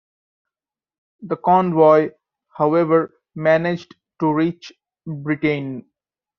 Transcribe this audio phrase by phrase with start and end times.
[1.21, 2.09] The convoy,
[2.55, 4.73] however, managed to reach
[5.05, 5.85] Britain.